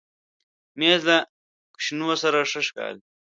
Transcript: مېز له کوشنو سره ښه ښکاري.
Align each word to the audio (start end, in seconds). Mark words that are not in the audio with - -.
مېز 0.79 1.01
له 1.09 1.17
کوشنو 1.73 2.09
سره 2.21 2.37
ښه 2.49 2.61
ښکاري. 2.67 3.01